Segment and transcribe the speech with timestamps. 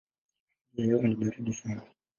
[0.75, 1.81] Hali ya hewa ni baridi sana.